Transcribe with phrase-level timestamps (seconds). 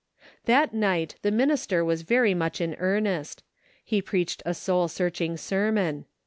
[0.45, 3.43] That night the minister was very much in earnest.
[3.85, 6.05] He preached a soul searching ser mon.